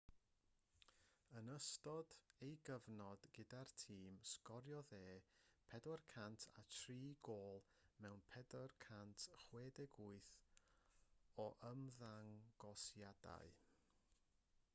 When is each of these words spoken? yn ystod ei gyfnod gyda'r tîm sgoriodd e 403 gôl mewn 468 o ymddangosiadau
yn 1.39 1.49
ystod 1.55 2.13
ei 2.45 2.55
gyfnod 2.69 3.25
gyda'r 3.37 3.73
tîm 3.81 4.15
sgoriodd 4.29 4.95
e 4.99 5.03
403 5.75 6.97
gôl 7.29 7.61
mewn 8.07 8.23
468 8.35 10.31
o 11.43 11.45
ymddangosiadau 11.73 13.53